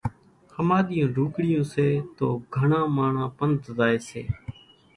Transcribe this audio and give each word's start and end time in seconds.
ۿماۮِيئيون 0.55 1.13
ڍوڪڙيون 1.15 1.65
سي 1.73 1.87
تو 2.17 2.25
گھڻان 2.55 2.85
ماڻۿان 2.95 3.29
پنڌ 3.37 3.59
زائي 3.77 3.97
سي 4.09 4.21